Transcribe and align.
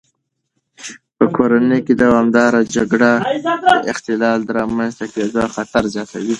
په 1.17 1.25
کورنۍ 1.35 1.79
کې 1.85 1.93
دوامداره 2.03 2.61
جګړه 2.75 3.11
د 3.83 3.85
اختلال 3.91 4.39
د 4.45 4.49
رامنځته 4.59 5.05
کېدو 5.13 5.41
خطر 5.55 5.83
زیاتوي. 5.95 6.29